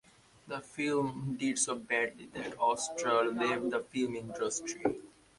The 0.47 0.61
film 0.61 1.37
did 1.39 1.59
so 1.59 1.75
badly 1.75 2.25
that 2.33 2.57
Ostrer 2.59 3.29
left 3.37 3.69
the 3.69 3.81
film 3.81 4.15
industry. 4.15 4.99